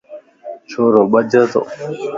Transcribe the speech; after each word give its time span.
ڇورو 0.69 1.01
ٻڃتو 1.11 1.61